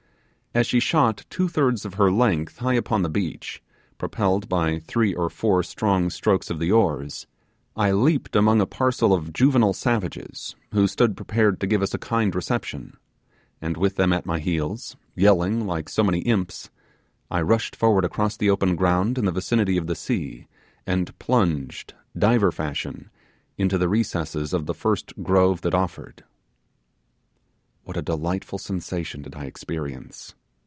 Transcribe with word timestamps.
As 0.53 0.67
she 0.67 0.81
shot 0.81 1.25
two 1.29 1.47
thirds 1.47 1.85
of 1.85 1.93
her 1.93 2.11
length 2.11 2.57
high 2.57 2.73
upon 2.73 3.03
the 3.03 3.09
beach, 3.09 3.63
propelled 3.97 4.49
by 4.49 4.79
three 4.79 5.15
or 5.15 5.29
four 5.29 5.63
strong 5.63 6.09
strokes 6.09 6.49
of 6.49 6.59
the 6.59 6.69
oars, 6.69 7.25
I 7.77 7.93
leaped 7.93 8.35
among 8.35 8.59
a 8.59 8.65
parcel 8.65 9.13
of 9.13 9.31
juvenile 9.31 9.71
savages, 9.71 10.57
who 10.73 10.87
stood 10.89 11.15
prepared 11.15 11.61
to 11.61 11.67
give 11.67 11.81
us 11.81 11.93
a 11.93 11.97
kind 11.97 12.35
reception; 12.35 12.97
and 13.61 13.77
with 13.77 13.95
them 13.95 14.11
at 14.11 14.25
my 14.25 14.39
heels, 14.39 14.97
yelling 15.15 15.65
like 15.65 15.87
so 15.87 16.03
many 16.03 16.19
imps, 16.19 16.69
I 17.29 17.41
rushed 17.41 17.73
forward 17.73 18.03
across 18.03 18.35
the 18.35 18.49
open 18.49 18.75
ground 18.75 19.17
in 19.17 19.23
the 19.23 19.31
vicinity 19.31 19.77
of 19.77 19.87
the 19.87 19.95
sea, 19.95 20.47
and 20.85 21.17
plunged, 21.17 21.93
diver 22.19 22.51
fashion, 22.51 23.09
into 23.57 23.77
the 23.77 23.87
recesses 23.87 24.51
of 24.51 24.65
the 24.65 24.73
first 24.73 25.13
grove 25.23 25.61
that 25.61 25.73
offered. 25.73 26.25
What 27.85 27.95
a 27.95 28.01
delightful 28.01 28.59
sensation 28.59 29.21
did 29.21 29.33
I 29.33 29.45
experience! 29.45 30.35